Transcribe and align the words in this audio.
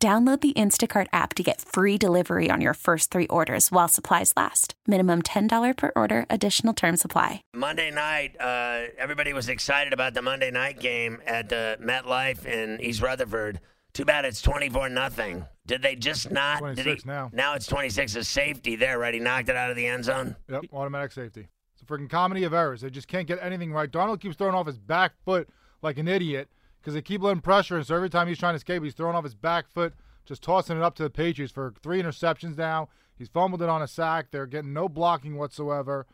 Download 0.00 0.40
the 0.40 0.52
Instacart 0.52 1.08
app 1.12 1.34
to 1.34 1.42
get 1.42 1.60
free 1.60 1.98
delivery 1.98 2.48
on 2.52 2.60
your 2.60 2.74
first 2.74 3.10
three 3.10 3.26
orders 3.26 3.72
while 3.72 3.88
supplies 3.88 4.32
last. 4.36 4.74
Minimum 4.86 5.22
$10 5.22 5.76
per 5.76 5.90
order, 5.96 6.24
additional 6.30 6.72
term 6.72 6.96
supply. 6.96 7.42
Monday 7.52 7.90
night, 7.90 8.36
uh, 8.40 8.94
everybody 8.96 9.32
was 9.32 9.48
excited 9.48 9.92
about 9.92 10.14
the 10.14 10.22
Monday 10.22 10.52
night 10.52 10.78
game 10.78 11.20
at 11.26 11.52
uh, 11.52 11.78
MetLife 11.78 12.46
in 12.46 12.80
East 12.80 13.02
Rutherford. 13.02 13.58
Too 13.92 14.04
bad 14.04 14.24
it's 14.24 14.40
24 14.40 14.88
nothing. 14.90 15.44
Did 15.66 15.82
they 15.82 15.96
just 15.96 16.30
not? 16.30 16.58
did 16.76 16.84
26 16.84 17.04
now. 17.04 17.30
Now 17.32 17.54
it's 17.54 17.66
26 17.66 18.14
a 18.14 18.22
safety 18.22 18.76
there, 18.76 19.00
right? 19.00 19.12
He 19.12 19.18
knocked 19.18 19.48
it 19.48 19.56
out 19.56 19.70
of 19.70 19.74
the 19.76 19.88
end 19.88 20.04
zone. 20.04 20.36
Yep, 20.48 20.66
automatic 20.72 21.10
safety. 21.10 21.48
It's 21.72 21.82
a 21.82 21.84
freaking 21.84 22.08
comedy 22.08 22.44
of 22.44 22.54
errors. 22.54 22.82
They 22.82 22.90
just 22.90 23.08
can't 23.08 23.26
get 23.26 23.40
anything 23.42 23.72
right. 23.72 23.90
Darnold 23.90 24.20
keeps 24.20 24.36
throwing 24.36 24.54
off 24.54 24.68
his 24.68 24.78
back 24.78 25.14
foot 25.24 25.48
like 25.82 25.98
an 25.98 26.06
idiot 26.06 26.48
because 26.80 26.94
they 26.94 27.02
keep 27.02 27.22
letting 27.22 27.40
pressure, 27.40 27.76
and 27.76 27.86
so 27.86 27.94
every 27.94 28.10
time 28.10 28.28
he's 28.28 28.38
trying 28.38 28.52
to 28.52 28.58
escape, 28.58 28.82
he's 28.82 28.94
throwing 28.94 29.16
off 29.16 29.24
his 29.24 29.34
back 29.34 29.68
foot, 29.68 29.94
just 30.24 30.42
tossing 30.42 30.76
it 30.76 30.82
up 30.82 30.94
to 30.96 31.02
the 31.02 31.10
Patriots 31.10 31.52
for 31.52 31.74
three 31.82 32.02
interceptions 32.02 32.56
now. 32.56 32.88
He's 33.16 33.28
fumbled 33.28 33.62
it 33.62 33.68
on 33.68 33.82
a 33.82 33.88
sack. 33.88 34.26
They're 34.30 34.46
getting 34.46 34.72
no 34.72 34.88
blocking 34.88 35.36
whatsoever. 35.36 36.06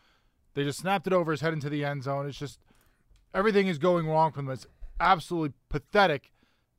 They 0.55 0.65
just 0.65 0.79
snapped 0.79 1.07
it 1.07 1.13
over 1.13 1.33
his 1.33 1.43
head 1.43 1.53
into 1.53 1.69
the 1.69 1.85
end 1.85 2.05
zone. 2.05 2.27
It's 2.27 2.39
just 2.39 2.61
everything 3.35 3.67
is 3.67 3.79
going 3.79 4.07
wrong 4.07 4.33
from 4.33 4.47
them. 4.47 4.55
It's 4.55 4.67
absolutely 5.01 5.55
pathetic. 5.69 6.33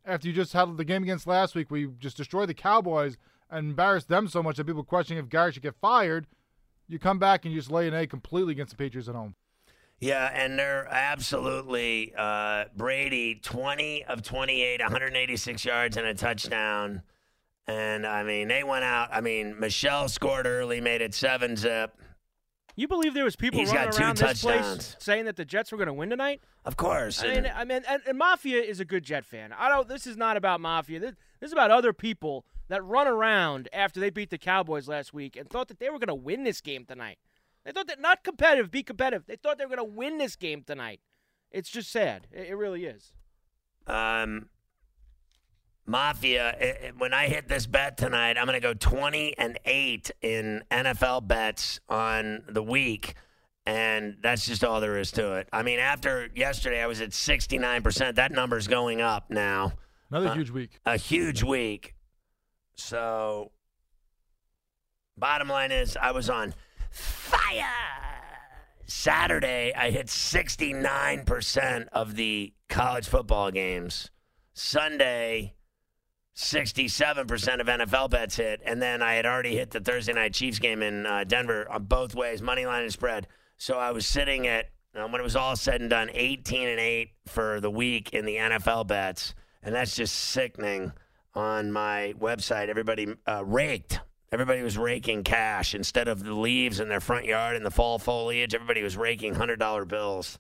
After 0.04 0.28
you 0.28 0.34
just 0.34 0.54
had 0.54 0.78
the 0.78 0.86
game 0.86 1.04
against 1.04 1.28
last 1.28 1.56
week, 1.56 1.68
you 1.72 1.96
just 2.00 2.18
destroyed 2.18 2.50
the 2.50 2.54
Cowboys 2.54 3.18
and 3.50 3.70
embarrassed 3.70 4.08
them 4.08 4.28
so 4.28 4.42
much 4.42 4.58
that 4.58 4.66
people 4.66 4.84
questioning 4.84 5.24
if 5.24 5.30
Gary 5.30 5.52
should 5.52 5.64
get 5.64 5.76
fired, 5.76 6.28
you 6.88 7.00
come 7.00 7.20
back 7.20 7.46
and 7.46 7.54
you 7.54 7.60
just 7.60 7.72
lay 7.72 7.88
an 7.88 7.94
egg 7.94 8.10
completely 8.10 8.54
against 8.54 8.72
the 8.72 8.78
Patriots 8.78 9.10
at 9.10 9.16
home. 9.16 9.36
Yeah, 10.00 10.30
and 10.34 10.60
they're 10.60 10.88
absolutely 10.92 12.14
uh, 12.18 12.66
Brady, 12.76 13.36
20 13.36 14.04
of 14.06 14.22
28, 14.22 14.82
186 14.82 15.66
yards 15.66 15.98
and 15.98 16.06
a 16.06 16.14
touchdown. 16.14 17.02
And 17.68 18.06
I 18.06 18.24
mean, 18.24 18.48
they 18.48 18.64
went 18.64 18.84
out. 18.84 19.10
I 19.12 19.22
mean, 19.22 19.60
Michel 19.60 20.08
scored 20.10 20.46
early, 20.46 20.82
made 20.82 21.02
it 21.02 21.14
seven 21.14 21.56
zip. 21.56 21.98
You 22.76 22.90
believe 22.90 23.14
there 23.14 23.24
was 23.24 23.38
people 23.38 23.62
He's 23.62 23.72
running 23.72 23.98
around 23.98 24.18
this 24.18 24.42
place 24.42 24.98
saying 25.00 25.26
that 25.26 25.38
the 25.38 25.46
Jets 25.46 25.72
were 25.72 25.78
going 25.78 25.88
to 25.88 25.94
win 25.94 26.10
tonight? 26.10 26.42
Of 26.66 26.76
course. 26.76 27.24
I 27.24 27.34
mean, 27.34 27.52
I 27.56 27.64
mean, 27.64 27.84
and, 27.88 28.02
and 28.06 28.18
Mafia 28.18 28.62
is 28.62 28.82
a 28.82 28.86
good 28.86 29.04
Jet 29.04 29.26
fan. 29.26 29.54
I 29.54 29.70
don't. 29.70 29.88
This 29.88 30.06
is 30.06 30.18
not 30.18 30.36
about 30.36 30.60
Mafia. 30.60 31.00
This, 31.00 31.12
this 31.40 31.48
is 31.48 31.54
about 31.54 31.72
other 31.72 31.94
people 31.94 32.46
that 32.68 32.84
run 32.84 33.08
around 33.08 33.70
after 33.72 34.00
they 34.00 34.10
beat 34.10 34.30
the 34.30 34.38
Cowboys 34.38 34.90
last 34.90 35.14
week 35.14 35.38
and 35.38 35.50
thought 35.50 35.70
that 35.70 35.80
they 35.80 35.90
were 35.90 36.00
going 36.00 36.08
to 36.08 36.16
win 36.16 36.44
this 36.44 36.60
game 36.60 36.84
tonight. 36.86 37.18
They 37.66 37.72
thought 37.72 37.88
that 37.88 38.00
not 38.00 38.24
competitive, 38.24 38.70
be 38.72 38.84
competitive. 38.84 39.26
They 39.28 39.36
thought 39.36 39.58
they 39.58 39.66
were 39.66 39.76
going 39.76 39.90
to 39.90 39.96
win 39.96 40.18
this 40.20 40.36
game 40.36 40.64
tonight. 40.64 41.00
It's 41.52 41.70
just 41.70 41.92
sad. 41.92 42.28
It, 42.32 42.50
it 42.50 42.56
really 42.56 42.86
is. 42.86 43.12
um, 43.88 44.50
Mafia, 45.88 46.56
eh, 46.60 46.74
eh, 46.82 46.92
when 46.98 47.14
I 47.14 47.28
hit 47.28 47.48
this 47.48 47.68
bet 47.68 47.96
tonight, 47.98 48.38
I'm 48.40 48.46
going 48.48 48.60
to 48.60 48.60
go 48.60 48.74
20 48.74 49.38
and 49.38 49.60
8 49.66 50.10
in 50.24 50.64
NFL 50.72 51.28
bets 51.28 51.80
on 51.88 52.44
the 52.50 52.64
week. 52.64 53.14
And 53.68 54.18
that's 54.24 54.48
just 54.48 54.64
all 54.64 54.80
there 54.82 54.98
is 54.98 55.12
to 55.12 55.34
it. 55.36 55.48
I 55.54 55.62
mean, 55.62 55.78
after 55.80 56.30
yesterday, 56.36 56.82
I 56.82 56.88
was 56.88 57.02
at 57.02 57.12
69%. 57.12 58.16
That 58.16 58.32
number's 58.32 58.68
going 58.68 59.02
up 59.02 59.30
now. 59.30 59.74
Another 60.10 60.30
Uh, 60.30 60.34
huge 60.34 60.50
week. 60.50 60.80
A 60.88 60.98
huge 60.98 61.44
week. 61.44 61.94
So, 62.78 63.52
bottom 65.18 65.48
line 65.50 65.72
is, 65.72 65.96
I 65.98 66.12
was 66.12 66.30
on 66.32 66.54
fire. 66.96 67.66
Saturday, 68.88 69.74
I 69.76 69.92
hit 69.92 70.08
69% 70.08 71.88
of 71.92 72.16
the 72.16 72.54
college 72.70 73.08
football 73.08 73.52
games. 73.52 74.12
Sunday, 74.54 75.56
67% 76.36 77.60
of 77.60 77.68
NFL 77.68 78.10
bets 78.10 78.38
hit. 78.38 78.62
And 78.66 78.82
then 78.82 79.02
I 79.02 79.16
had 79.16 79.26
already 79.26 79.56
hit 79.56 79.72
the 79.72 79.80
Thursday 79.80 80.14
night 80.14 80.34
Chiefs 80.34 80.60
game 80.60 80.82
in 80.82 81.06
uh, 81.06 81.24
Denver 81.24 81.70
on 81.72 81.84
both 81.84 82.14
ways, 82.16 82.42
money 82.42 82.66
line 82.66 82.84
and 82.84 82.92
spread. 82.92 83.28
So 83.58 83.78
I 83.78 83.92
was 83.92 84.06
sitting 84.06 84.48
at, 84.48 84.70
um, 84.96 85.12
when 85.12 85.22
it 85.22 85.24
was 85.24 85.36
all 85.36 85.56
said 85.56 85.82
and 85.82 85.90
done, 85.90 86.10
18 86.14 86.68
and 86.68 86.80
8 86.80 87.10
for 87.28 87.60
the 87.60 87.72
week 87.72 88.14
in 88.14 88.26
the 88.26 88.36
NFL 88.36 88.88
bets. 88.88 89.34
And 89.64 89.74
that's 89.74 89.96
just 89.96 90.14
sickening 90.14 90.92
on 91.34 91.72
my 91.72 92.14
website. 92.20 92.70
Everybody 92.70 93.08
uh, 93.26 93.44
raked. 93.46 94.00
Everybody 94.36 94.64
was 94.64 94.78
raking 94.78 95.24
cash 95.24 95.74
instead 95.74 96.10
of 96.10 96.22
the 96.22 96.34
leaves 96.34 96.82
in 96.82 96.90
their 96.90 97.00
front 97.00 97.24
yard 97.24 97.56
and 97.56 97.66
the 97.66 97.72
fall 97.72 97.98
foliage. 97.98 98.54
Everybody 98.54 98.84
was 98.84 98.98
raking 98.98 99.34
$100 99.34 99.88
bills. 99.88 100.40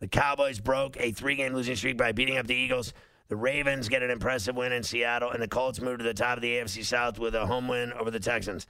The 0.00 0.08
Cowboys 0.08 0.58
broke 0.58 0.96
a 0.98 1.12
three 1.12 1.36
game 1.36 1.54
losing 1.54 1.76
streak 1.76 1.96
by 1.96 2.10
beating 2.10 2.38
up 2.38 2.48
the 2.48 2.56
Eagles. 2.56 2.92
The 3.28 3.36
Ravens 3.36 3.88
get 3.88 4.02
an 4.02 4.10
impressive 4.10 4.56
win 4.56 4.72
in 4.72 4.82
Seattle, 4.82 5.30
and 5.30 5.40
the 5.40 5.46
Colts 5.46 5.80
move 5.80 5.98
to 5.98 6.02
the 6.02 6.12
top 6.12 6.38
of 6.38 6.42
the 6.42 6.54
AFC 6.54 6.84
South 6.84 7.20
with 7.20 7.36
a 7.36 7.46
home 7.46 7.68
win 7.68 7.92
over 7.92 8.10
the 8.10 8.18
Texans. 8.18 8.66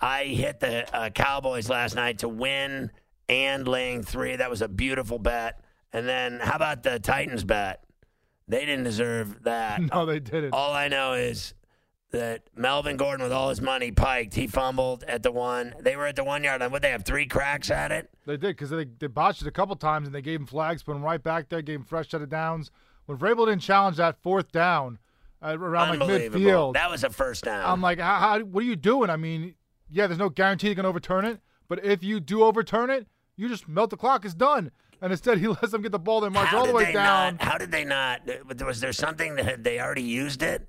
I 0.00 0.24
hit 0.24 0.58
the 0.58 0.92
uh, 0.92 1.10
Cowboys 1.10 1.68
last 1.68 1.94
night 1.94 2.18
to 2.18 2.28
win 2.28 2.90
and 3.28 3.68
laying 3.68 4.02
three. 4.02 4.34
That 4.34 4.50
was 4.50 4.60
a 4.60 4.66
beautiful 4.66 5.20
bet. 5.20 5.60
And 5.92 6.08
then 6.08 6.40
how 6.42 6.56
about 6.56 6.82
the 6.82 6.98
Titans 6.98 7.44
bet? 7.44 7.84
They 8.48 8.66
didn't 8.66 8.82
deserve 8.82 9.44
that. 9.44 9.80
No, 9.94 10.04
they 10.04 10.18
didn't. 10.18 10.52
All 10.52 10.72
I 10.72 10.88
know 10.88 11.12
is 11.12 11.54
that 12.14 12.42
Melvin 12.54 12.96
Gordon, 12.96 13.22
with 13.24 13.32
all 13.32 13.48
his 13.48 13.60
money 13.60 13.90
piked, 13.90 14.34
he 14.34 14.46
fumbled 14.46 15.04
at 15.04 15.22
the 15.22 15.32
one. 15.32 15.74
They 15.80 15.96
were 15.96 16.06
at 16.06 16.16
the 16.16 16.24
one 16.24 16.44
yard 16.44 16.60
line. 16.60 16.70
Would 16.70 16.82
they 16.82 16.90
have 16.90 17.04
three 17.04 17.26
cracks 17.26 17.70
at 17.70 17.92
it? 17.92 18.08
They 18.24 18.36
did 18.36 18.56
because 18.56 18.70
they, 18.70 18.84
they 18.84 19.08
botched 19.08 19.42
it 19.42 19.48
a 19.48 19.52
couple 19.52 19.76
times 19.76 20.06
and 20.06 20.14
they 20.14 20.22
gave 20.22 20.40
him 20.40 20.46
flags, 20.46 20.82
put 20.82 20.96
him 20.96 21.02
right 21.02 21.22
back 21.22 21.48
there, 21.48 21.60
gave 21.60 21.80
him 21.80 21.84
fresh 21.84 22.08
set 22.08 22.22
of 22.22 22.30
downs. 22.30 22.70
When 23.06 23.18
Vrabel 23.18 23.46
didn't 23.46 23.62
challenge 23.62 23.96
that 23.98 24.22
fourth 24.22 24.50
down 24.52 24.98
uh, 25.42 25.58
around 25.58 25.98
like 25.98 26.08
midfield, 26.08 26.74
That 26.74 26.90
was 26.90 27.04
a 27.04 27.10
first 27.10 27.44
down. 27.44 27.68
I'm 27.68 27.82
like, 27.82 27.98
how, 27.98 28.16
how, 28.16 28.40
what 28.40 28.62
are 28.62 28.66
you 28.66 28.76
doing? 28.76 29.10
I 29.10 29.16
mean, 29.16 29.54
yeah, 29.90 30.06
there's 30.06 30.18
no 30.18 30.30
guarantee 30.30 30.68
you 30.68 30.74
can 30.74 30.86
overturn 30.86 31.24
it, 31.24 31.40
but 31.68 31.84
if 31.84 32.02
you 32.02 32.20
do 32.20 32.44
overturn 32.44 32.90
it, 32.90 33.06
you 33.36 33.48
just 33.48 33.68
melt 33.68 33.90
the 33.90 33.96
clock. 33.96 34.24
It's 34.24 34.34
done. 34.34 34.70
And 35.02 35.12
instead, 35.12 35.38
he 35.38 35.48
lets 35.48 35.70
them 35.70 35.82
get 35.82 35.92
the 35.92 35.98
ball. 35.98 36.20
They 36.20 36.28
march 36.28 36.48
how 36.48 36.60
all 36.60 36.66
the 36.66 36.72
way 36.72 36.92
down. 36.92 37.36
Not, 37.36 37.42
how 37.42 37.58
did 37.58 37.72
they 37.72 37.84
not? 37.84 38.22
Was 38.64 38.80
there 38.80 38.92
something 38.92 39.34
that 39.36 39.64
they 39.64 39.80
already 39.80 40.02
used 40.02 40.42
it? 40.42 40.68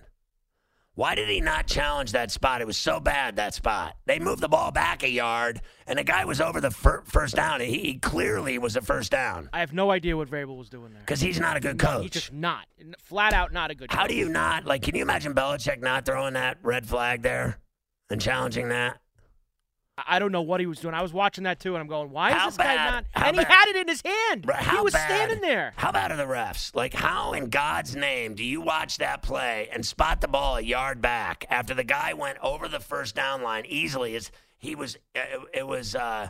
Why 0.96 1.14
did 1.14 1.28
he 1.28 1.42
not 1.42 1.68
challenge 1.68 2.14
that 2.14 2.32
spot? 2.32 2.62
It 2.62 2.68
was 2.68 2.78
so 2.78 3.02
bad 3.02 3.36
that 3.36 3.54
spot. 3.54 3.98
They 4.06 4.18
moved 4.18 4.42
the 4.42 4.48
ball 4.48 4.72
back 4.72 5.04
a 5.04 5.10
yard, 5.10 5.62
and 5.88 6.00
the 6.00 6.06
guy 6.06 6.24
was 6.24 6.40
over 6.40 6.62
the 6.62 6.72
fir- 6.72 7.04
first 7.06 7.36
down. 7.36 7.60
He, 7.60 7.80
he 7.80 7.94
clearly 8.00 8.58
was 8.58 8.78
a 8.78 8.82
first 8.82 9.12
down 9.12 9.50
I 9.52 9.60
have 9.60 9.74
no 9.74 9.92
idea 9.92 10.16
what 10.16 10.30
Vrabel 10.30 10.58
was 10.58 10.70
doing 10.70 10.94
there. 10.94 11.02
because 11.02 11.20
he's 11.20 11.38
not 11.40 11.58
a 11.58 11.60
good 11.60 11.80
He's 11.82 11.90
coach. 11.90 12.12
just 12.12 12.32
not, 12.34 12.66
flat 13.04 13.34
out, 13.34 13.52
not 13.52 13.72
a 13.72 13.76
good. 13.76 13.92
How 13.92 14.04
coach. 14.04 14.12
do 14.12 14.16
you 14.16 14.30
not 14.30 14.66
like? 14.66 14.84
Can 14.84 14.96
you 14.96 15.02
imagine 15.02 15.34
Belichick 15.34 15.82
not 15.82 16.06
throwing 16.06 16.36
that 16.36 16.60
red 16.64 16.86
flag 16.88 17.22
there 17.24 17.60
and 18.10 18.22
challenging 18.22 18.70
that? 18.70 18.98
I 19.98 20.20
don't 20.20 20.32
know 20.34 20.42
what 20.42 20.60
he 20.60 20.66
was 20.66 20.80
doing. 20.80 20.94
I 20.94 21.02
was 21.02 21.14
watching 21.14 21.46
that 21.46 21.60
too, 21.60 21.74
and 21.76 21.82
I'm 21.82 21.88
going, 21.88 22.10
"Why 22.12 22.32
How 22.32 22.50
is 22.50 22.58
this 22.58 22.66
guy 22.66 22.76
not?" 22.76 23.06
how 23.14 23.28
And 23.28 23.38
he 23.38 23.44
had 23.44 23.68
it 23.70 23.78
in 23.78 23.88
his 23.88 24.02
hand. 24.04 24.46
Right, 24.46 24.60
he 24.60 24.66
how 24.66 24.84
was 24.84 24.94
bad- 24.94 25.08
standing 25.08 25.40
there. 25.42 25.74
How 25.78 25.92
bad 25.94 26.12
are 26.12 26.18
the 26.18 26.26
refs? 26.26 26.76
Like, 26.76 26.94
how 26.94 27.32
in 27.34 27.50
God's 27.50 27.96
name 27.96 28.36
do 28.36 28.44
you 28.44 28.60
watch 28.60 28.98
that 28.98 29.22
play 29.22 29.70
and 29.72 29.86
spot 29.86 30.20
the 30.20 30.28
ball 30.28 30.58
a 30.58 30.62
yard 30.62 31.02
back 31.02 31.46
after 31.50 31.74
the 31.74 31.86
guy 31.86 32.14
went 32.14 32.38
over 32.42 32.68
the 32.68 32.82
first 32.82 33.16
down 33.16 33.42
line 33.42 33.64
easily? 33.68 34.16
Is 34.16 34.32
he 34.58 34.76
was 34.76 34.98
it, 35.14 35.40
it 35.54 35.68
was 35.68 35.96
uh, 35.96 36.28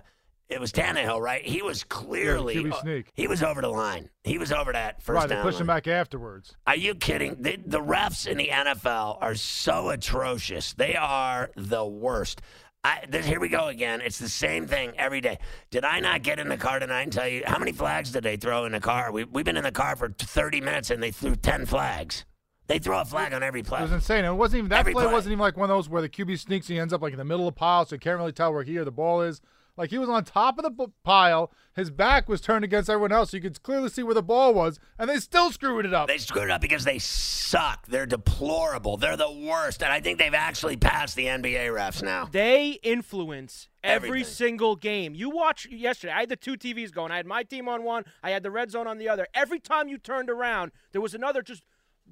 it 0.48 0.60
was 0.60 0.72
Tannehill, 0.72 1.20
right? 1.20 1.44
He 1.44 1.64
was 1.64 1.84
clearly 1.84 2.56
QB 2.58 2.82
sneak. 2.82 3.08
he 3.16 3.28
was 3.28 3.42
over 3.42 3.62
the 3.62 3.70
line. 3.70 4.12
He 4.24 4.38
was 4.38 4.52
over 4.52 4.74
that 4.74 5.02
first 5.02 5.16
right, 5.22 5.30
they 5.30 5.36
down. 5.36 5.44
pushed 5.44 5.60
him 5.60 5.66
back 5.66 5.88
afterwards. 5.88 6.56
Are 6.68 6.76
you 6.76 6.94
kidding? 6.94 7.42
The, 7.42 7.58
the 7.66 7.82
refs 7.82 8.28
in 8.28 8.38
the 8.38 8.50
NFL 8.50 9.18
are 9.22 9.34
so 9.34 9.90
atrocious. 9.90 10.74
They 10.74 10.96
are 10.96 11.50
the 11.56 11.84
worst. 11.84 12.44
I, 12.86 13.00
th- 13.12 13.26
here 13.26 13.40
we 13.40 13.50
go 13.50 13.68
again. 13.68 14.00
It's 14.02 14.20
the 14.20 14.30
same 14.30 14.68
thing 14.68 14.94
every 14.96 15.20
day. 15.20 15.40
Did 15.72 15.84
I 15.84 16.00
not 16.02 16.22
get 16.22 16.38
in 16.40 16.50
the 16.50 16.58
car 16.58 16.78
tonight 16.78 17.02
and 17.02 17.12
tell 17.12 17.28
you 17.28 17.42
how 17.44 17.58
many 17.58 17.72
flags 17.72 18.12
did 18.12 18.22
they 18.24 18.38
throw 18.38 18.66
in 18.66 18.74
the 18.74 18.80
car? 18.80 19.12
We, 19.12 19.24
we've 19.24 19.44
been 19.44 19.58
in 19.58 19.64
the 19.64 19.72
car 19.72 19.96
for 19.96 20.10
30 20.10 20.62
minutes 20.62 20.92
and 20.92 21.02
they 21.02 21.10
threw 21.10 21.36
10 21.36 21.66
flags. 21.66 22.26
They 22.68 22.78
throw 22.78 23.00
a 23.00 23.06
flag 23.06 23.34
on 23.34 23.42
every 23.42 23.64
play. 23.64 23.80
It 23.80 23.84
was 23.84 23.92
insane. 23.92 24.24
It 24.24 24.34
wasn't 24.34 24.60
even 24.60 24.70
that 24.70 24.82
Every 24.82 24.94
play, 24.94 25.06
play. 25.06 25.14
wasn't 25.14 25.32
even 25.32 25.40
like 25.42 25.58
one 25.58 25.68
of 25.70 25.76
those 25.76 25.90
where 25.90 26.04
the 26.04 26.10
QB 26.10 26.38
sneaks 26.40 26.68
and 26.70 26.76
he 26.76 26.80
ends 26.80 26.94
up 26.94 27.02
like 27.02 27.14
in 27.14 27.18
the 27.18 27.26
middle 27.26 27.48
of 27.48 27.56
the 27.56 27.60
pile, 27.60 27.86
so 27.86 27.96
you 27.96 28.00
can't 28.00 28.18
really 28.20 28.32
tell 28.32 28.54
where 28.54 28.64
he 28.64 28.78
or 28.78 28.86
the 28.86 28.92
ball 28.92 29.22
is. 29.24 29.42
Like 29.78 29.90
he 29.90 29.98
was 29.98 30.08
on 30.10 30.24
top 30.24 30.58
of 30.58 30.64
the 30.64 30.70
b- 30.70 30.94
pile. 31.04 31.52
His 31.76 31.92
back 31.92 32.30
was 32.30 32.40
turned 32.40 32.64
against 32.64 32.90
everyone 32.90 33.12
else. 33.12 33.32
So 33.32 33.38
you 33.38 33.44
could 33.44 33.62
clearly 33.62 33.90
see 33.90 34.04
where 34.04 34.14
the 34.14 34.24
ball 34.24 34.54
was, 34.54 34.80
and 34.98 35.10
they 35.10 35.18
still 35.18 35.52
screwed 35.52 35.86
it 35.86 35.94
up. 35.94 36.08
They 36.08 36.18
screwed 36.18 36.46
it 36.46 36.52
up 36.52 36.62
because 36.62 36.86
they 36.86 36.98
suck. 37.00 37.86
They're 37.88 38.06
deplorable. 38.06 38.96
They're 38.98 39.18
the 39.18 39.30
worst. 39.32 39.84
And 39.84 39.92
I 39.92 40.00
think 40.00 40.18
they've 40.18 40.34
actually 40.34 40.78
passed 40.78 41.16
the 41.18 41.26
NBA 41.26 41.68
refs 41.68 42.02
now. 42.02 42.30
They 42.32 42.80
influence 42.84 43.68
every 43.84 44.10
Everything. 44.10 44.34
single 44.34 44.76
game. 44.78 45.14
You 45.14 45.30
watch 45.30 45.68
yesterday. 45.70 46.14
I 46.14 46.22
had 46.22 46.30
the 46.30 46.36
two 46.38 46.56
TVs 46.56 46.92
going. 46.94 47.12
I 47.12 47.18
had 47.18 47.26
my 47.26 47.44
team 47.44 47.68
on 47.68 47.84
one. 47.84 48.06
I 48.24 48.32
had 48.32 48.44
the 48.44 48.52
red 48.52 48.72
zone 48.72 48.88
on 48.88 48.98
the 48.98 49.10
other. 49.10 49.28
Every 49.34 49.60
time 49.60 49.90
you 49.90 49.98
turned 49.98 50.30
around, 50.30 50.72
there 50.94 51.02
was 51.02 51.14
another 51.14 51.42
just. 51.42 51.64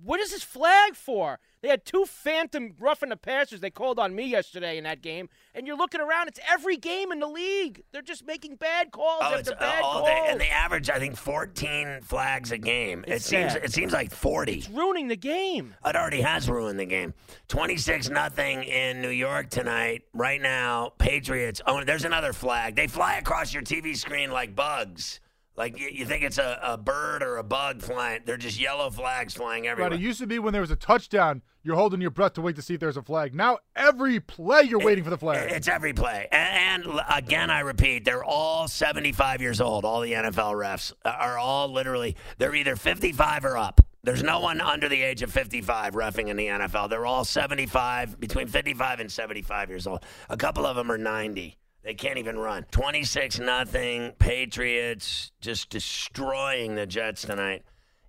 What 0.02 0.20
is 0.20 0.32
this 0.32 0.44
flag 0.44 0.96
for? 0.96 1.40
They 1.62 1.70
had 1.70 1.86
two 1.86 2.04
phantom 2.06 2.74
roughing 2.80 3.10
the 3.10 3.16
passers 3.16 3.62
they 3.62 3.70
called 3.70 4.00
on 4.00 4.14
me 4.16 4.26
yesterday 4.26 4.78
in 4.78 4.84
that 4.84 5.02
game, 5.02 5.30
and 5.56 5.66
you're 5.66 5.78
looking 5.78 6.02
around. 6.02 6.28
It's 6.28 6.40
every 6.52 6.76
game 6.76 7.12
in 7.12 7.20
the 7.20 7.28
league. 7.28 7.84
They're 7.94 8.02
just 8.02 8.26
making 8.26 8.56
bad 8.58 8.92
calls 8.92 9.22
Oh, 9.24 9.36
after 9.36 9.52
bad 9.56 9.80
oh, 9.82 9.86
all 9.86 9.94
calls. 10.00 10.08
day, 10.10 10.26
and 10.30 10.42
they 10.42 10.50
average, 10.50 10.90
I 10.90 11.00
think, 11.00 11.16
14 11.16 12.02
flags 12.02 12.52
a 12.52 12.58
game. 12.58 13.06
It's 13.08 13.26
it 13.26 13.30
seems, 13.30 13.54
sad. 13.54 13.64
it 13.64 13.72
seems 13.72 13.94
like 13.94 14.12
40. 14.12 14.54
it's 14.54 14.70
ruining 14.70 15.08
the 15.08 15.16
game. 15.16 15.74
It 15.86 15.96
already 15.96 16.22
has 16.22 16.50
ruined 16.50 16.80
the 16.80 16.86
game. 16.86 17.14
26 17.48 18.10
nothing 18.10 18.64
in 18.64 19.02
New 19.02 19.10
York 19.10 19.50
tonight. 19.50 20.02
Right 20.14 20.42
now, 20.42 20.92
Patriots. 20.98 21.62
Oh, 21.66 21.82
there's 21.84 22.04
another 22.04 22.34
flag. 22.34 22.76
They 22.76 22.88
fly 22.88 23.18
across 23.18 23.54
your 23.54 23.64
TV 23.64 23.96
screen 23.96 24.32
like 24.32 24.54
bugs. 24.56 25.22
Like 25.56 25.80
you, 25.80 25.88
you 25.88 26.06
think 26.06 26.24
it's 26.24 26.38
a, 26.40 26.60
a 26.64 26.78
bird 26.78 27.22
or 27.22 27.38
a 27.38 27.44
bug 27.44 27.82
flying. 27.82 28.22
They're 28.26 28.38
just 28.38 28.60
yellow 28.60 28.90
flags 28.90 29.34
flying 29.34 29.68
everywhere. 29.68 29.92
But 29.92 30.00
it 30.00 30.02
used 30.02 30.20
to 30.20 30.28
be 30.28 30.40
when 30.40 30.52
there 30.52 30.62
was 30.62 30.72
a 30.72 30.76
touchdown, 30.76 31.44
you're 31.62 31.76
holding 31.76 32.02
your 32.02 32.10
breath 32.10 32.34
to 32.34 32.42
wait 32.42 32.56
to 32.56 32.62
see 32.62 32.74
if 32.74 32.80
there's 32.80 32.98
a 32.98 33.04
flag. 33.04 33.36
Now 33.36 33.60
every 33.76 34.20
play 34.20 34.64
you're 34.64 34.84
waiting 34.84 35.04
for 35.04 35.10
the 35.12 35.18
flag. 35.18 35.52
It's 35.52 35.68
every 35.68 35.94
play. 35.94 36.28
And, 36.32 36.86
and 36.86 37.02
again, 37.10 37.50
I 37.50 37.60
repeat, 37.60 38.04
they're 38.04 38.24
all 38.24 38.68
75 38.68 39.42
years 39.42 39.62
old. 39.62 39.86
All 39.86 40.02
the 40.02 40.14
NFL 40.14 40.54
refs 40.54 40.92
uh, 41.06 41.10
are 41.10 41.38
all 41.38 41.68
literally, 41.70 42.16
they're 42.38 42.56
either 42.56 42.76
55 42.76 43.46
or 43.46 43.58
up. 43.58 43.80
There's 44.06 44.24
no 44.24 44.42
one 44.42 44.60
under 44.60 44.90
the 44.90 45.02
age 45.02 45.22
of 45.22 45.32
55 45.32 45.94
refing 45.94 46.28
in 46.28 46.36
the 46.36 46.48
NFL. 46.48 46.90
They're 46.90 47.06
all 47.06 47.24
75, 47.24 48.20
between 48.20 48.48
55 48.48 49.00
and 49.00 49.10
75 49.10 49.70
years 49.70 49.88
old. 49.88 50.04
A 50.30 50.36
couple 50.36 50.66
of 50.66 50.76
them 50.76 50.92
are 50.92 50.98
90. 50.98 51.58
They 51.84 51.94
can't 51.94 52.18
even 52.18 52.40
run. 52.40 52.66
26 52.72 53.40
nothing. 53.40 54.14
Patriots 54.18 55.32
just 55.42 55.70
destroying 55.70 56.76
the 56.76 56.86
Jets 56.86 57.24
tonight 57.24 57.64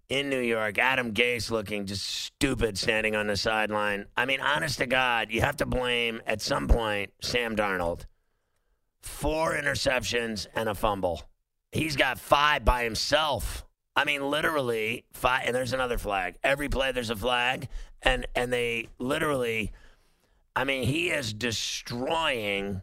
in 0.09 0.31
New 0.31 0.41
York. 0.41 0.79
Adam 0.79 1.13
Gase 1.13 1.51
looking 1.51 1.87
just 1.87 2.05
stupid 2.05 2.79
standing 2.79 3.17
on 3.17 3.27
the 3.27 3.37
sideline. 3.37 4.07
I 4.17 4.27
mean, 4.27 4.41
honest 4.41 4.79
to 4.79 4.87
God, 4.87 5.31
you 5.31 5.41
have 5.41 5.57
to 5.57 5.67
blame 5.67 6.21
at 6.27 6.41
some 6.41 6.69
point 6.69 7.13
Sam 7.21 7.57
Darnold. 7.57 8.07
Four 9.01 9.55
interceptions 9.55 10.47
and 10.55 10.69
a 10.69 10.75
fumble. 10.75 11.23
He's 11.73 11.97
got 11.97 12.21
five 12.21 12.65
by 12.65 12.85
himself. 12.85 13.65
I 13.97 14.05
mean, 14.05 14.23
literally 14.23 15.05
five. 15.13 15.43
And 15.47 15.55
there's 15.55 15.73
another 15.73 15.99
flag. 15.99 16.37
Every 16.45 16.69
play 16.69 16.93
there's 16.93 17.11
a 17.11 17.17
flag, 17.17 17.69
and 18.03 18.27
and 18.35 18.53
they 18.53 18.89
literally. 18.99 19.73
I 20.57 20.63
mean, 20.63 20.85
he 20.85 21.11
is 21.11 21.33
destroying 21.33 22.81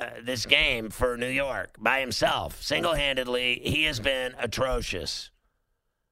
uh, 0.00 0.06
this 0.22 0.46
game 0.46 0.90
for 0.90 1.16
New 1.16 1.28
York 1.28 1.76
by 1.78 2.00
himself, 2.00 2.62
single 2.62 2.94
handedly. 2.94 3.60
He 3.62 3.84
has 3.84 4.00
been 4.00 4.34
atrocious. 4.38 5.30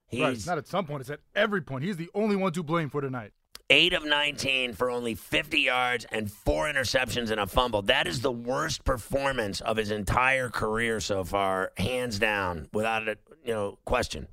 He's 0.07 0.21
right. 0.21 0.47
Not 0.47 0.59
at 0.59 0.67
some 0.67 0.87
point, 0.87 1.03
it's 1.03 1.11
at 1.11 1.21
every 1.35 1.61
point. 1.61 1.85
He's 1.85 1.97
the 1.97 2.11
only 2.15 2.37
one 2.37 2.53
to 2.53 2.63
blame 2.63 2.91
for 2.91 3.01
tonight. 3.01 3.33
8 3.71 3.93
of 3.93 4.05
19 4.05 4.73
for 4.73 4.91
only 4.91 5.15
50 5.15 5.61
yards 5.61 6.07
and 6.11 6.31
four 6.31 6.73
interceptions 6.73 7.31
and 7.31 7.39
a 7.39 7.47
fumble. 7.47 7.83
That 7.83 8.07
is 8.07 8.23
the 8.23 8.33
worst 8.33 8.85
performance 8.85 9.61
of 9.61 9.77
his 9.77 9.91
entire 9.91 10.49
career 10.49 11.01
so 11.01 11.23
far, 11.23 11.73
hands 11.77 12.19
down, 12.19 12.69
without 12.73 13.07
a 13.09 13.19
you 13.45 13.53
know 13.53 13.79
question. 13.85 14.27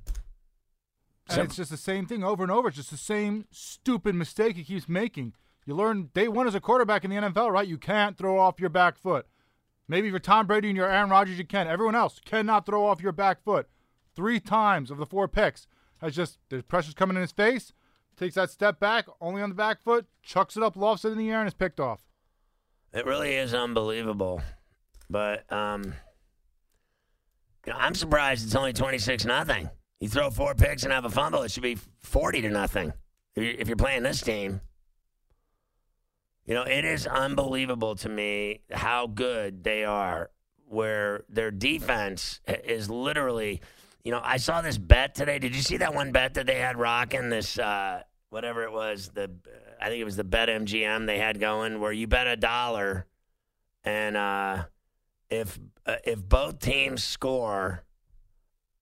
And 1.28 1.40
it's 1.40 1.56
just 1.56 1.70
the 1.70 1.76
same 1.76 2.06
thing 2.06 2.22
over 2.24 2.42
and 2.42 2.52
over. 2.52 2.68
It's 2.68 2.76
just 2.76 2.90
the 2.90 2.96
same 2.96 3.46
stupid 3.50 4.14
mistake 4.14 4.56
he 4.56 4.64
keeps 4.64 4.88
making. 4.88 5.34
You 5.66 5.74
learn 5.74 6.10
day 6.14 6.28
one 6.28 6.46
as 6.46 6.54
a 6.54 6.60
quarterback 6.60 7.04
in 7.04 7.10
the 7.10 7.16
NFL, 7.16 7.50
right? 7.50 7.66
You 7.66 7.78
can't 7.78 8.16
throw 8.16 8.38
off 8.38 8.60
your 8.60 8.70
back 8.70 8.96
foot. 8.96 9.26
Maybe 9.88 10.10
for 10.10 10.18
Tom 10.18 10.46
Brady 10.46 10.68
and 10.68 10.76
your 10.76 10.90
Aaron 10.90 11.10
Rodgers, 11.10 11.38
you 11.38 11.44
can. 11.44 11.68
Everyone 11.68 11.94
else 11.94 12.20
cannot 12.24 12.66
throw 12.66 12.86
off 12.86 13.00
your 13.00 13.12
back 13.12 13.42
foot. 13.42 13.68
Three 14.14 14.40
times 14.40 14.90
of 14.90 14.98
the 14.98 15.06
four 15.06 15.28
picks 15.28 15.66
has 16.00 16.14
just 16.14 16.38
there's 16.48 16.62
pressure's 16.62 16.94
coming 16.94 17.16
in 17.16 17.20
his 17.20 17.32
face. 17.32 17.72
Takes 18.16 18.34
that 18.34 18.50
step 18.50 18.80
back, 18.80 19.06
only 19.20 19.42
on 19.42 19.50
the 19.50 19.54
back 19.54 19.82
foot, 19.82 20.06
chucks 20.22 20.56
it 20.56 20.62
up, 20.62 20.74
lofts 20.74 21.04
it 21.04 21.12
in 21.12 21.18
the 21.18 21.30
air, 21.30 21.40
and 21.40 21.46
is 21.46 21.54
picked 21.54 21.78
off. 21.78 22.00
It 22.94 23.04
really 23.04 23.34
is 23.34 23.52
unbelievable. 23.52 24.40
But 25.10 25.50
um, 25.52 25.92
you 27.66 27.72
know, 27.72 27.78
I'm 27.78 27.94
surprised 27.94 28.44
it's 28.46 28.54
only 28.54 28.72
26 28.72 29.24
nothing. 29.26 29.68
You 30.00 30.08
throw 30.08 30.30
four 30.30 30.54
picks 30.54 30.82
and 30.82 30.92
have 30.92 31.04
a 31.04 31.10
fumble, 31.10 31.42
it 31.42 31.50
should 31.50 31.62
be 31.62 31.78
40 32.00 32.42
to 32.42 32.50
nothing. 32.50 32.92
If 33.34 33.68
you're 33.68 33.76
playing 33.76 34.02
this 34.02 34.22
team, 34.22 34.60
you 36.46 36.54
know, 36.54 36.62
it 36.62 36.84
is 36.84 37.06
unbelievable 37.06 37.96
to 37.96 38.08
me 38.08 38.60
how 38.70 39.06
good 39.06 39.64
they 39.64 39.84
are. 39.84 40.30
Where 40.68 41.22
their 41.28 41.52
defense 41.52 42.40
is 42.46 42.90
literally, 42.90 43.60
you 44.02 44.10
know, 44.10 44.20
I 44.22 44.38
saw 44.38 44.62
this 44.62 44.78
bet 44.78 45.14
today. 45.14 45.38
Did 45.38 45.54
you 45.54 45.62
see 45.62 45.76
that 45.76 45.94
one 45.94 46.10
bet 46.10 46.34
that 46.34 46.46
they 46.46 46.56
had 46.56 46.76
rocking? 46.76 47.28
This 47.28 47.56
uh, 47.56 48.02
whatever 48.30 48.64
it 48.64 48.72
was, 48.72 49.10
the 49.10 49.30
I 49.80 49.88
think 49.88 50.00
it 50.00 50.04
was 50.04 50.16
the 50.16 50.24
Bet 50.24 50.48
MGM 50.48 51.06
they 51.06 51.18
had 51.18 51.38
going, 51.38 51.80
where 51.80 51.92
you 51.92 52.06
bet 52.06 52.26
a 52.26 52.36
dollar, 52.36 53.06
and 53.84 54.16
uh, 54.16 54.64
if 55.30 55.58
uh, 55.84 55.96
if 56.04 56.22
both 56.22 56.58
teams 56.58 57.04
score, 57.04 57.84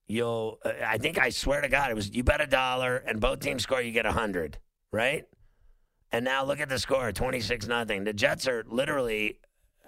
you'll. 0.07 0.59
Uh, 0.65 0.73
I 0.87 0.99
think 0.99 1.19
I 1.19 1.31
swear 1.31 1.61
to 1.61 1.69
God, 1.69 1.91
it 1.91 1.95
was 1.95 2.15
you 2.15 2.25
bet 2.25 2.41
a 2.41 2.47
dollar 2.47 2.97
and 2.97 3.21
both 3.21 3.41
teams 3.41 3.63
score, 3.63 3.83
you 3.83 3.93
get 3.93 4.07
a 4.07 4.13
hundred, 4.13 4.59
right? 4.91 5.27
And 6.15 6.25
now 6.25 6.45
look 6.45 6.61
at 6.61 6.69
the 6.69 6.79
score, 6.79 7.11
twenty 7.13 7.41
six 7.41 7.67
nothing. 7.67 8.05
The 8.05 8.13
Jets 8.13 8.47
are 8.47 8.65
literally. 8.69 9.39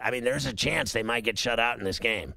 I 0.02 0.11
mean, 0.11 0.25
there's 0.25 0.44
a 0.44 0.52
chance 0.52 0.93
they 0.93 1.05
might 1.05 1.23
get 1.25 1.38
shut 1.38 1.58
out 1.61 1.78
in 1.78 1.84
this 1.84 1.99
game, 2.00 2.34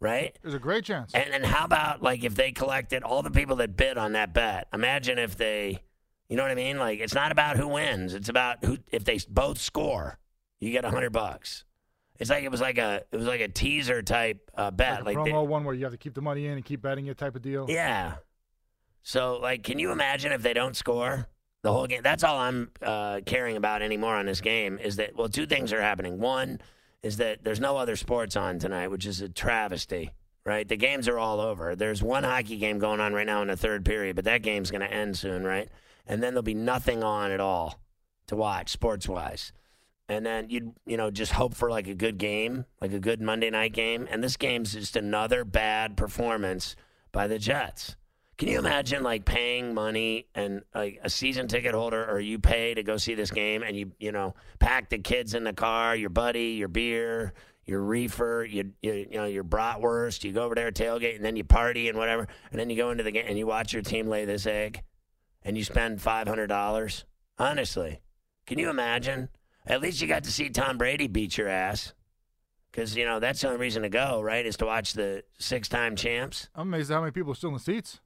right? 0.00 0.36
There's 0.42 0.54
a 0.54 0.58
great 0.58 0.84
chance. 0.84 1.14
And 1.14 1.32
then 1.32 1.44
how 1.44 1.64
about 1.64 2.02
like 2.02 2.24
if 2.24 2.34
they 2.34 2.50
collected 2.52 3.02
all 3.04 3.22
the 3.22 3.30
people 3.30 3.56
that 3.56 3.76
bid 3.76 3.96
on 3.96 4.12
that 4.12 4.34
bet? 4.34 4.66
Imagine 4.74 5.18
if 5.18 5.36
they, 5.36 5.80
you 6.28 6.36
know 6.36 6.42
what 6.42 6.50
I 6.50 6.56
mean? 6.56 6.78
Like 6.78 6.98
it's 6.98 7.14
not 7.14 7.30
about 7.30 7.56
who 7.56 7.68
wins; 7.68 8.12
it's 8.12 8.28
about 8.28 8.64
who. 8.64 8.78
If 8.90 9.04
they 9.04 9.20
both 9.28 9.58
score, 9.58 10.18
you 10.58 10.72
get 10.72 10.84
a 10.84 10.90
hundred 10.90 11.12
bucks. 11.12 11.64
It's 12.18 12.28
like 12.28 12.42
it 12.42 12.50
was 12.50 12.60
like 12.60 12.78
a 12.78 13.04
it 13.12 13.16
was 13.16 13.26
like 13.26 13.40
a 13.40 13.48
teaser 13.48 14.02
type 14.02 14.50
uh, 14.56 14.72
bet. 14.72 15.04
like 15.04 15.16
Like, 15.16 15.16
promo 15.16 15.24
they- 15.42 15.46
one 15.48 15.62
where 15.64 15.74
you 15.76 15.84
have 15.84 15.92
to 15.92 15.98
keep 15.98 16.14
the 16.14 16.22
money 16.22 16.46
in 16.46 16.54
and 16.54 16.64
keep 16.64 16.82
betting 16.82 17.06
it 17.06 17.16
type 17.18 17.36
of 17.36 17.42
deal. 17.42 17.66
yeah. 17.68 18.14
So 19.04 19.38
like, 19.40 19.62
can 19.62 19.78
you 19.78 19.92
imagine 19.92 20.32
if 20.32 20.42
they 20.42 20.52
don't 20.54 20.76
score 20.76 21.28
the 21.62 21.72
whole 21.72 21.86
game? 21.86 22.02
That's 22.02 22.24
all 22.24 22.38
I'm 22.38 22.70
uh, 22.82 23.20
caring 23.24 23.56
about 23.56 23.82
anymore 23.82 24.16
on 24.16 24.26
this 24.26 24.40
game. 24.40 24.78
Is 24.78 24.96
that 24.96 25.16
well, 25.16 25.28
two 25.28 25.46
things 25.46 25.72
are 25.72 25.80
happening. 25.80 26.18
One 26.18 26.60
is 27.02 27.16
that 27.16 27.42
there's 27.42 27.60
no 27.60 27.76
other 27.76 27.96
sports 27.96 28.36
on 28.36 28.58
tonight, 28.58 28.88
which 28.88 29.06
is 29.06 29.20
a 29.20 29.28
travesty. 29.28 30.10
Right, 30.44 30.66
the 30.66 30.76
games 30.76 31.06
are 31.06 31.20
all 31.20 31.40
over. 31.40 31.76
There's 31.76 32.02
one 32.02 32.24
hockey 32.24 32.56
game 32.56 32.80
going 32.80 32.98
on 32.98 33.14
right 33.14 33.26
now 33.26 33.42
in 33.42 33.48
the 33.48 33.56
third 33.56 33.84
period, 33.84 34.16
but 34.16 34.24
that 34.24 34.42
game's 34.42 34.72
going 34.72 34.80
to 34.80 34.92
end 34.92 35.16
soon, 35.16 35.44
right? 35.44 35.68
And 36.04 36.20
then 36.20 36.34
there'll 36.34 36.42
be 36.42 36.52
nothing 36.52 37.04
on 37.04 37.30
at 37.30 37.38
all 37.38 37.78
to 38.26 38.34
watch 38.34 38.70
sports 38.70 39.08
wise. 39.08 39.52
And 40.08 40.26
then 40.26 40.50
you'd 40.50 40.72
you 40.84 40.96
know 40.96 41.12
just 41.12 41.32
hope 41.32 41.54
for 41.54 41.70
like 41.70 41.86
a 41.86 41.94
good 41.94 42.18
game, 42.18 42.64
like 42.80 42.92
a 42.92 42.98
good 42.98 43.20
Monday 43.20 43.50
night 43.50 43.72
game. 43.72 44.08
And 44.10 44.22
this 44.22 44.36
game's 44.36 44.72
just 44.72 44.96
another 44.96 45.44
bad 45.44 45.96
performance 45.96 46.74
by 47.12 47.28
the 47.28 47.38
Jets. 47.38 47.94
Can 48.38 48.48
you 48.48 48.58
imagine 48.58 49.02
like 49.02 49.24
paying 49.24 49.74
money 49.74 50.26
and 50.34 50.62
like 50.74 50.98
a 51.02 51.10
season 51.10 51.48
ticket 51.48 51.74
holder 51.74 52.04
or 52.10 52.18
you 52.18 52.38
pay 52.38 52.74
to 52.74 52.82
go 52.82 52.96
see 52.96 53.14
this 53.14 53.30
game 53.30 53.62
and 53.62 53.76
you 53.76 53.92
you 53.98 54.10
know 54.10 54.34
pack 54.58 54.88
the 54.88 54.98
kids 54.98 55.34
in 55.34 55.44
the 55.44 55.52
car, 55.52 55.94
your 55.94 56.10
buddy, 56.10 56.52
your 56.52 56.68
beer, 56.68 57.34
your 57.64 57.82
reefer, 57.82 58.46
you 58.48 58.72
you, 58.82 59.06
you 59.10 59.16
know 59.18 59.26
your 59.26 59.44
bratwurst, 59.44 60.24
you 60.24 60.32
go 60.32 60.42
over 60.42 60.54
there 60.54 60.72
tailgate 60.72 61.16
and 61.16 61.24
then 61.24 61.36
you 61.36 61.44
party 61.44 61.88
and 61.88 61.96
whatever, 61.96 62.26
and 62.50 62.58
then 62.58 62.70
you 62.70 62.76
go 62.76 62.90
into 62.90 63.04
the 63.04 63.12
game 63.12 63.26
and 63.28 63.38
you 63.38 63.46
watch 63.46 63.72
your 63.72 63.82
team 63.82 64.08
lay 64.08 64.24
this 64.24 64.46
egg, 64.46 64.82
and 65.44 65.56
you 65.56 65.62
spend 65.62 66.00
five 66.00 66.26
hundred 66.26 66.48
dollars. 66.48 67.04
Honestly, 67.38 68.00
can 68.46 68.58
you 68.58 68.70
imagine? 68.70 69.28
At 69.66 69.80
least 69.80 70.00
you 70.00 70.08
got 70.08 70.24
to 70.24 70.32
see 70.32 70.48
Tom 70.48 70.78
Brady 70.78 71.06
beat 71.06 71.38
your 71.38 71.48
ass. 71.48 71.94
Because, 72.70 72.96
you 72.96 73.04
know, 73.04 73.20
that's 73.20 73.42
the 73.42 73.48
only 73.48 73.60
reason 73.60 73.82
to 73.82 73.90
go, 73.90 74.22
right? 74.22 74.44
Is 74.44 74.56
to 74.56 74.66
watch 74.66 74.94
the 74.94 75.24
six 75.38 75.68
time 75.68 75.94
champs. 75.94 76.48
I'm 76.54 76.68
amazed 76.68 76.90
at 76.90 76.94
how 76.94 77.00
many 77.00 77.12
people 77.12 77.32
are 77.32 77.34
still 77.34 77.50
in 77.50 77.54
the 77.54 77.60
seats. 77.60 78.00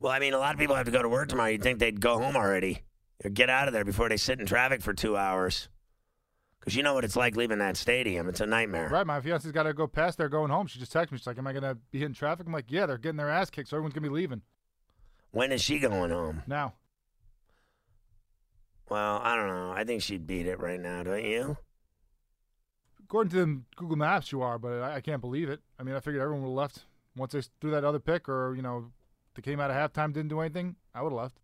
Well, 0.00 0.12
I 0.12 0.18
mean, 0.20 0.32
a 0.34 0.38
lot 0.38 0.54
of 0.54 0.60
people 0.60 0.76
have 0.76 0.86
to 0.86 0.92
go 0.92 1.02
to 1.02 1.08
work 1.08 1.28
tomorrow. 1.28 1.50
You'd 1.50 1.62
think 1.62 1.78
they'd 1.78 2.00
go 2.00 2.18
home 2.18 2.36
already 2.36 2.82
or 3.24 3.30
get 3.30 3.50
out 3.50 3.66
of 3.68 3.74
there 3.74 3.84
before 3.84 4.08
they 4.08 4.16
sit 4.16 4.38
in 4.38 4.46
traffic 4.46 4.80
for 4.80 4.94
two 4.94 5.16
hours. 5.16 5.68
Because 6.60 6.76
you 6.76 6.82
know 6.82 6.94
what 6.94 7.04
it's 7.04 7.16
like 7.16 7.36
leaving 7.36 7.58
that 7.58 7.76
stadium. 7.76 8.28
It's 8.28 8.40
a 8.40 8.46
nightmare. 8.46 8.88
Right, 8.88 9.06
my 9.06 9.20
fiance's 9.20 9.52
got 9.52 9.64
to 9.64 9.72
go 9.72 9.86
past 9.86 10.18
there 10.18 10.28
going 10.28 10.50
home. 10.50 10.66
She 10.66 10.78
just 10.78 10.92
texted 10.92 11.12
me. 11.12 11.18
She's 11.18 11.26
like, 11.26 11.38
"Am 11.38 11.46
I 11.46 11.52
gonna 11.52 11.76
be 11.90 12.02
in 12.02 12.12
traffic?" 12.12 12.46
I'm 12.46 12.52
like, 12.52 12.66
"Yeah, 12.70 12.86
they're 12.86 12.98
getting 12.98 13.16
their 13.16 13.30
ass 13.30 13.48
kicked, 13.48 13.68
so 13.68 13.76
everyone's 13.76 13.94
gonna 13.94 14.08
be 14.08 14.14
leaving 14.14 14.42
When 15.30 15.52
is 15.52 15.62
she 15.62 15.78
going 15.78 16.10
home? 16.10 16.42
now." 16.46 16.74
Well, 18.88 19.20
I 19.22 19.36
don't 19.36 19.48
know. 19.48 19.70
I 19.72 19.84
think 19.84 20.02
she'd 20.02 20.26
beat 20.26 20.46
it 20.46 20.58
right 20.58 20.80
now, 20.80 21.02
don't 21.02 21.24
you? 21.24 21.58
According 23.04 23.30
to 23.32 23.36
them, 23.36 23.66
Google 23.76 23.96
Maps, 23.96 24.32
you 24.32 24.42
are, 24.42 24.58
but 24.58 24.80
I, 24.82 24.96
I 24.96 25.00
can't 25.00 25.20
believe 25.20 25.48
it. 25.48 25.60
I 25.78 25.82
mean, 25.82 25.94
I 25.94 26.00
figured 26.00 26.22
everyone 26.22 26.42
would 26.42 26.48
have 26.50 26.56
left 26.56 26.84
once 27.16 27.32
they 27.32 27.42
threw 27.60 27.70
that 27.70 27.84
other 27.84 27.98
pick, 27.98 28.28
or 28.28 28.54
you 28.54 28.62
know, 28.62 28.90
they 29.38 29.42
came 29.42 29.60
out 29.60 29.70
of 29.70 29.76
halftime, 29.76 30.12
didn't 30.12 30.30
do 30.30 30.40
anything. 30.40 30.74
I 30.92 31.00
would 31.00 31.12
have 31.12 31.20
left. 31.20 31.38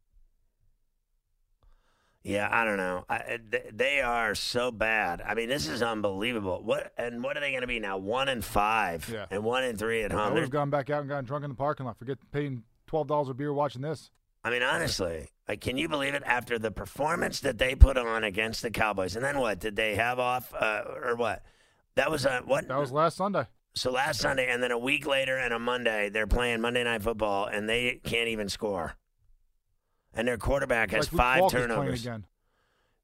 Yeah, 2.24 2.48
I 2.50 2.64
don't 2.64 2.76
know. 2.76 3.04
I, 3.08 3.38
they 3.72 4.00
are 4.00 4.34
so 4.34 4.72
bad. 4.72 5.22
I 5.22 5.34
mean, 5.34 5.48
this 5.48 5.68
is 5.68 5.80
unbelievable. 5.80 6.60
What 6.64 6.92
and 6.98 7.22
what 7.22 7.36
are 7.36 7.40
they 7.40 7.50
going 7.50 7.60
to 7.60 7.68
be 7.68 7.78
now? 7.78 7.98
One 7.98 8.28
and 8.28 8.44
five, 8.44 9.08
yeah. 9.12 9.26
and 9.30 9.44
one 9.44 9.62
and 9.62 9.78
three 9.78 10.02
at 10.02 10.10
home. 10.10 10.20
I 10.22 10.30
would 10.30 10.40
have 10.40 10.50
gone 10.50 10.70
back 10.70 10.90
out 10.90 11.02
and 11.02 11.08
gotten 11.08 11.24
drunk 11.24 11.44
in 11.44 11.50
the 11.50 11.56
parking 11.56 11.86
lot. 11.86 11.96
Forget 11.96 12.18
paying 12.32 12.64
twelve 12.88 13.06
dollars 13.06 13.28
a 13.28 13.34
beer 13.34 13.52
watching 13.52 13.82
this. 13.82 14.10
I 14.42 14.50
mean, 14.50 14.64
honestly, 14.64 15.28
like, 15.46 15.60
can 15.60 15.76
you 15.76 15.88
believe 15.88 16.14
it? 16.14 16.24
After 16.26 16.58
the 16.58 16.72
performance 16.72 17.40
that 17.40 17.58
they 17.58 17.76
put 17.76 17.96
on 17.96 18.24
against 18.24 18.62
the 18.62 18.72
Cowboys, 18.72 19.14
and 19.14 19.24
then 19.24 19.38
what 19.38 19.60
did 19.60 19.76
they 19.76 19.94
have 19.94 20.18
off 20.18 20.52
uh, 20.52 20.82
or 21.04 21.14
what? 21.14 21.44
That 21.94 22.10
was 22.10 22.26
uh, 22.26 22.40
what? 22.44 22.66
That 22.66 22.80
was 22.80 22.90
last 22.90 23.18
Sunday. 23.18 23.46
So 23.74 23.90
last 23.90 24.20
Sunday, 24.20 24.48
and 24.48 24.62
then 24.62 24.70
a 24.70 24.78
week 24.78 25.06
later, 25.06 25.36
and 25.36 25.52
a 25.52 25.58
Monday, 25.58 26.08
they're 26.08 26.28
playing 26.28 26.60
Monday 26.60 26.84
Night 26.84 27.02
Football, 27.02 27.46
and 27.46 27.68
they 27.68 28.00
can't 28.04 28.28
even 28.28 28.48
score. 28.48 28.94
And 30.14 30.28
their 30.28 30.38
quarterback 30.38 30.92
has 30.92 31.12
like 31.12 31.18
five 31.18 31.50
turnovers. 31.50 32.06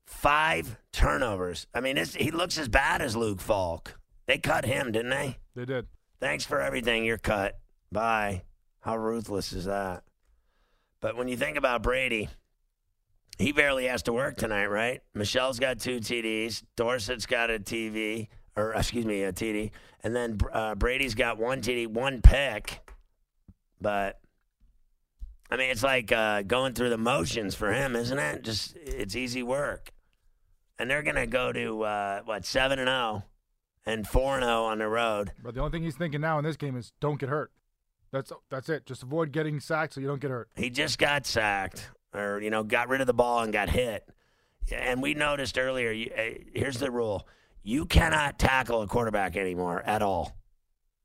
Five 0.06 0.76
turnovers. 0.92 1.66
I 1.74 1.80
mean, 1.80 1.96
he 1.96 2.30
looks 2.30 2.56
as 2.58 2.68
bad 2.68 3.02
as 3.02 3.16
Luke 3.16 3.40
Falk. 3.40 3.98
They 4.26 4.38
cut 4.38 4.64
him, 4.64 4.92
didn't 4.92 5.10
they? 5.10 5.38
They 5.56 5.64
did. 5.64 5.86
Thanks 6.20 6.44
for 6.44 6.60
everything. 6.60 7.04
You're 7.04 7.18
cut. 7.18 7.58
Bye. 7.90 8.42
How 8.80 8.96
ruthless 8.96 9.52
is 9.52 9.64
that? 9.64 10.04
But 11.00 11.16
when 11.16 11.28
you 11.28 11.36
think 11.36 11.56
about 11.56 11.82
Brady, 11.82 12.28
he 13.38 13.52
barely 13.52 13.86
has 13.86 14.02
to 14.04 14.12
work 14.12 14.36
tonight, 14.36 14.66
right? 14.66 15.00
Michel's 15.14 15.58
got 15.58 15.80
two 15.80 15.98
TDs. 15.98 16.62
Dorsett's 16.76 17.26
got 17.26 17.50
a 17.50 17.58
TV, 17.58 18.28
or 18.60 18.74
excuse 18.74 19.04
me, 19.04 19.22
a 19.22 19.32
TD, 19.32 19.70
and 20.02 20.14
then 20.14 20.38
uh, 20.52 20.74
Brady's 20.74 21.14
got 21.14 21.38
one 21.38 21.60
TD, 21.62 21.88
one 21.88 22.20
pick. 22.22 22.80
But 23.80 24.20
I 25.50 25.56
mean, 25.56 25.70
it's 25.70 25.82
like 25.82 26.12
uh, 26.12 26.42
going 26.42 26.74
through 26.74 26.90
the 26.90 26.98
motions 26.98 27.54
for 27.54 27.72
him, 27.72 27.96
isn't 27.96 28.18
it? 28.18 28.42
Just 28.42 28.76
it's 28.76 29.16
easy 29.16 29.42
work. 29.42 29.90
And 30.78 30.90
they're 30.90 31.02
gonna 31.02 31.26
go 31.26 31.52
to 31.52 31.82
uh, 31.82 32.20
what 32.24 32.44
seven 32.44 32.78
and 32.78 32.88
zero, 32.88 33.24
and 33.84 34.06
four 34.06 34.36
and 34.36 34.44
zero 34.44 34.64
on 34.64 34.78
the 34.78 34.88
road. 34.88 35.32
But 35.42 35.54
the 35.54 35.60
only 35.60 35.72
thing 35.72 35.82
he's 35.82 35.96
thinking 35.96 36.20
now 36.20 36.38
in 36.38 36.44
this 36.44 36.56
game 36.56 36.76
is 36.76 36.92
don't 37.00 37.18
get 37.18 37.28
hurt. 37.28 37.50
That's 38.12 38.32
that's 38.50 38.68
it. 38.68 38.86
Just 38.86 39.02
avoid 39.02 39.32
getting 39.32 39.60
sacked 39.60 39.94
so 39.94 40.00
you 40.00 40.06
don't 40.06 40.20
get 40.20 40.30
hurt. 40.30 40.48
He 40.56 40.70
just 40.70 40.98
got 40.98 41.26
sacked, 41.26 41.90
or 42.14 42.40
you 42.40 42.50
know, 42.50 42.62
got 42.62 42.88
rid 42.88 43.00
of 43.00 43.06
the 43.06 43.14
ball 43.14 43.40
and 43.40 43.52
got 43.52 43.70
hit. 43.70 44.08
And 44.72 45.02
we 45.02 45.14
noticed 45.14 45.58
earlier. 45.58 45.90
You, 45.90 46.10
uh, 46.16 46.38
here's 46.54 46.78
the 46.78 46.90
rule: 46.90 47.26
you 47.62 47.84
cannot 47.84 48.38
tackle 48.38 48.82
a 48.82 48.86
quarterback 48.86 49.36
anymore 49.36 49.82
at 49.84 50.02
all. 50.02 50.36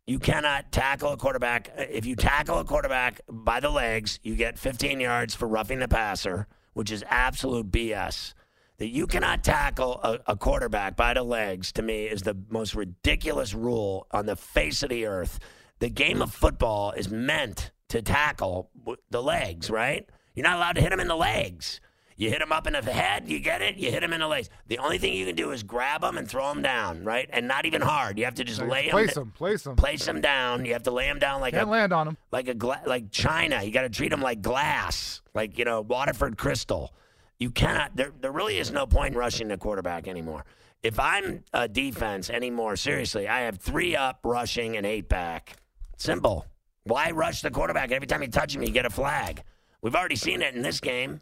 You 0.08 0.20
cannot 0.20 0.72
tackle 0.72 1.14
a 1.14 1.18
quarterback. 1.18 1.72
If 1.78 2.06
you 2.06 2.16
tackle 2.16 2.60
a 2.60 2.64
quarterback 2.64 3.22
by 3.28 3.60
the 3.60 3.70
legs, 3.70 4.20
you 4.22 4.36
get 4.36 4.60
15 4.60 5.00
yards 5.00 5.34
for 5.34 5.48
roughing 5.48 5.80
the 5.80 5.88
passer, 5.88 6.48
which 6.74 6.92
is 6.92 7.04
absolute 7.10 7.72
BS. 7.72 8.34
That 8.78 8.90
you 8.90 9.08
cannot 9.08 9.44
tackle 9.44 10.00
a, 10.04 10.20
a, 10.28 10.36
quarterback 10.36 10.98
by 10.98 11.14
the 11.14 11.24
legs, 11.24 11.72
to 11.74 11.82
me, 11.82 12.06
is 12.06 12.24
the 12.24 12.38
most 12.50 12.76
ridiculous 12.76 13.54
rule 13.54 14.06
on 14.12 14.26
the 14.26 14.36
face 14.36 14.84
of 14.84 14.90
the 14.90 15.06
earth. 15.06 15.40
The 15.80 15.90
game 15.90 16.22
of 16.22 16.34
football 16.34 16.92
is 16.92 17.10
meant 17.10 17.72
to 17.90 18.02
tackle 18.02 18.70
the 19.10 19.24
legs, 19.24 19.70
right? 19.70 20.08
You're 20.34 20.44
not 20.44 20.58
allowed 20.58 20.74
to 20.74 20.82
hit 20.82 20.92
him 20.92 21.00
in 21.00 21.08
the 21.08 21.16
legs. 21.16 21.80
You 22.18 22.30
hit 22.30 22.42
him 22.42 22.52
up 22.54 22.66
in 22.66 22.74
the 22.74 22.82
head, 22.82 23.28
you 23.28 23.40
get 23.40 23.62
it. 23.62 23.76
You 23.76 23.92
hit 23.92 24.02
him 24.02 24.14
in 24.14 24.22
the 24.22 24.28
legs. 24.28 24.50
The 24.68 24.78
only 24.78 24.98
thing 24.98 25.14
you 25.14 25.26
can 25.26 25.36
do 25.36 25.52
is 25.52 25.64
grab 25.64 26.02
him 26.02 26.18
and 26.18 26.28
throw 26.28 26.50
him 26.50 26.62
down, 26.62 27.04
right? 27.04 27.30
And 27.34 27.46
not 27.48 27.66
even 27.66 27.82
hard. 27.82 28.18
You 28.18 28.24
have 28.24 28.36
to 28.36 28.46
just 28.46 28.62
lay 28.62 28.90
place 28.90 29.18
him. 29.18 29.24
him, 29.24 29.32
place 29.32 29.66
him, 29.66 29.76
place 29.76 30.08
him 30.08 30.22
down. 30.22 30.64
You 30.64 30.74
have 30.74 30.84
to 30.84 30.92
lay 30.92 31.08
him 31.08 31.20
down 31.20 31.42
like 31.42 31.54
Can't 31.54 31.68
a 31.68 31.72
land 31.72 31.92
on 31.92 32.08
him 32.08 32.18
like 32.32 32.48
a 32.48 32.54
gla- 32.54 32.84
like 32.86 33.12
China. 33.12 33.62
You 33.64 33.72
got 33.72 33.82
to 33.82 33.90
treat 33.90 34.14
him 34.14 34.22
like 34.22 34.42
glass, 34.42 35.22
like 35.34 35.58
you 35.58 35.66
know 35.66 35.82
Waterford 35.82 36.38
crystal. 36.38 36.94
You 37.38 37.52
cannot. 37.52 37.96
There, 37.96 38.14
there 38.22 38.32
really 38.32 38.60
is 38.60 38.72
no 38.72 38.86
point 38.86 39.14
in 39.14 39.20
rushing 39.20 39.50
the 39.50 39.58
quarterback 39.58 40.08
anymore. 40.08 40.46
If 40.84 41.00
I'm 41.00 41.44
a 41.52 41.68
defense 41.68 42.30
anymore, 42.30 42.78
seriously, 42.78 43.28
I 43.28 43.42
have 43.42 43.58
three 43.58 43.96
up 43.96 44.20
rushing 44.24 44.78
and 44.78 44.86
eight 44.86 45.10
back. 45.10 45.58
Simple. 45.98 46.46
Why 46.84 47.12
rush 47.12 47.42
the 47.42 47.52
quarterback? 47.52 47.92
Every 47.92 48.08
time 48.08 48.22
you 48.22 48.28
touch 48.28 48.56
him, 48.56 48.62
you 48.62 48.70
get 48.70 48.86
a 48.86 48.90
flag. 48.90 49.44
We've 49.82 49.96
already 49.96 50.16
seen 50.16 50.42
it 50.42 50.56
in 50.56 50.62
this 50.62 50.80
game. 50.80 51.22